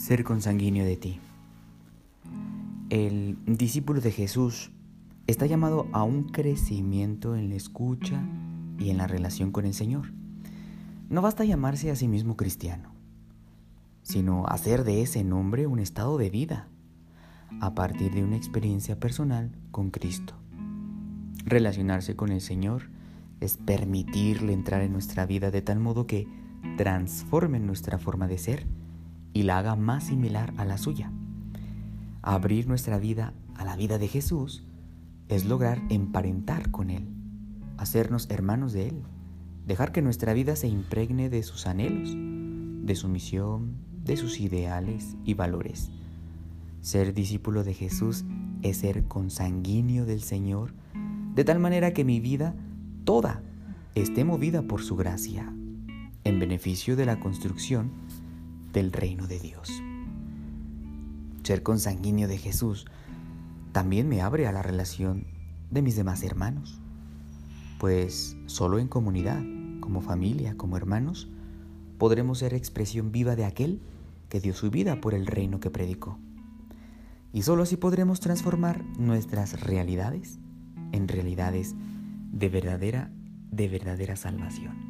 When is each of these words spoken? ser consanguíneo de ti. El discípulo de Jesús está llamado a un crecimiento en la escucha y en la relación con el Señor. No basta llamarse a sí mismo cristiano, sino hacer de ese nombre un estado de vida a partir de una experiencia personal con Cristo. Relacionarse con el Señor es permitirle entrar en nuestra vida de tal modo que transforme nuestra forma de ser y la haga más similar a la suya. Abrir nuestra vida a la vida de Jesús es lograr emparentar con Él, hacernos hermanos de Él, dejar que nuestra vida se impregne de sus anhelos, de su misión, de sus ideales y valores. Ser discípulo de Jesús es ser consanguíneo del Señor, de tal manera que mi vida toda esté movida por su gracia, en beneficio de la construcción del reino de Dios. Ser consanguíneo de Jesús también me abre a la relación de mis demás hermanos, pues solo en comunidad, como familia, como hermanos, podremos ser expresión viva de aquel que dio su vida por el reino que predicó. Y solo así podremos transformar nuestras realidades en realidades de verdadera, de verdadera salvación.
ser 0.00 0.24
consanguíneo 0.24 0.86
de 0.86 0.96
ti. 0.96 1.20
El 2.88 3.36
discípulo 3.44 4.00
de 4.00 4.10
Jesús 4.10 4.72
está 5.26 5.44
llamado 5.44 5.88
a 5.92 6.04
un 6.04 6.24
crecimiento 6.24 7.36
en 7.36 7.50
la 7.50 7.56
escucha 7.56 8.22
y 8.78 8.88
en 8.88 8.96
la 8.96 9.06
relación 9.06 9.52
con 9.52 9.66
el 9.66 9.74
Señor. 9.74 10.10
No 11.10 11.20
basta 11.20 11.44
llamarse 11.44 11.90
a 11.90 11.96
sí 11.96 12.08
mismo 12.08 12.38
cristiano, 12.38 12.94
sino 14.02 14.46
hacer 14.46 14.84
de 14.84 15.02
ese 15.02 15.22
nombre 15.22 15.66
un 15.66 15.78
estado 15.78 16.16
de 16.16 16.30
vida 16.30 16.66
a 17.60 17.74
partir 17.74 18.10
de 18.14 18.24
una 18.24 18.36
experiencia 18.36 18.98
personal 18.98 19.50
con 19.70 19.90
Cristo. 19.90 20.32
Relacionarse 21.44 22.16
con 22.16 22.32
el 22.32 22.40
Señor 22.40 22.88
es 23.40 23.58
permitirle 23.58 24.54
entrar 24.54 24.80
en 24.80 24.92
nuestra 24.92 25.26
vida 25.26 25.50
de 25.50 25.60
tal 25.60 25.78
modo 25.78 26.06
que 26.06 26.26
transforme 26.78 27.60
nuestra 27.60 27.98
forma 27.98 28.28
de 28.28 28.38
ser 28.38 28.79
y 29.32 29.44
la 29.44 29.58
haga 29.58 29.76
más 29.76 30.04
similar 30.04 30.52
a 30.56 30.64
la 30.64 30.78
suya. 30.78 31.12
Abrir 32.22 32.66
nuestra 32.66 32.98
vida 32.98 33.32
a 33.54 33.64
la 33.64 33.76
vida 33.76 33.98
de 33.98 34.08
Jesús 34.08 34.64
es 35.28 35.44
lograr 35.44 35.80
emparentar 35.90 36.70
con 36.70 36.90
Él, 36.90 37.08
hacernos 37.76 38.28
hermanos 38.30 38.72
de 38.72 38.88
Él, 38.88 39.02
dejar 39.66 39.92
que 39.92 40.02
nuestra 40.02 40.32
vida 40.32 40.56
se 40.56 40.68
impregne 40.68 41.30
de 41.30 41.42
sus 41.42 41.66
anhelos, 41.66 42.16
de 42.86 42.94
su 42.96 43.08
misión, 43.08 43.76
de 44.04 44.16
sus 44.16 44.40
ideales 44.40 45.16
y 45.24 45.34
valores. 45.34 45.90
Ser 46.80 47.14
discípulo 47.14 47.62
de 47.62 47.74
Jesús 47.74 48.24
es 48.62 48.78
ser 48.78 49.04
consanguíneo 49.04 50.06
del 50.06 50.22
Señor, 50.22 50.74
de 51.34 51.44
tal 51.44 51.58
manera 51.60 51.92
que 51.92 52.04
mi 52.04 52.20
vida 52.20 52.54
toda 53.04 53.42
esté 53.94 54.24
movida 54.24 54.62
por 54.62 54.82
su 54.82 54.96
gracia, 54.96 55.52
en 56.24 56.38
beneficio 56.38 56.96
de 56.96 57.06
la 57.06 57.20
construcción 57.20 57.92
del 58.72 58.92
reino 58.92 59.26
de 59.26 59.38
Dios. 59.38 59.70
Ser 61.42 61.62
consanguíneo 61.62 62.28
de 62.28 62.38
Jesús 62.38 62.86
también 63.72 64.08
me 64.08 64.20
abre 64.20 64.46
a 64.46 64.52
la 64.52 64.62
relación 64.62 65.26
de 65.70 65.82
mis 65.82 65.96
demás 65.96 66.22
hermanos, 66.22 66.80
pues 67.78 68.36
solo 68.46 68.78
en 68.78 68.88
comunidad, 68.88 69.42
como 69.80 70.00
familia, 70.00 70.56
como 70.56 70.76
hermanos, 70.76 71.28
podremos 71.98 72.38
ser 72.38 72.54
expresión 72.54 73.12
viva 73.12 73.36
de 73.36 73.44
aquel 73.44 73.80
que 74.28 74.40
dio 74.40 74.54
su 74.54 74.70
vida 74.70 75.00
por 75.00 75.14
el 75.14 75.26
reino 75.26 75.60
que 75.60 75.70
predicó. 75.70 76.18
Y 77.32 77.42
solo 77.42 77.62
así 77.62 77.76
podremos 77.76 78.20
transformar 78.20 78.84
nuestras 78.98 79.60
realidades 79.60 80.38
en 80.92 81.08
realidades 81.08 81.74
de 82.32 82.48
verdadera, 82.48 83.10
de 83.50 83.68
verdadera 83.68 84.16
salvación. 84.16 84.89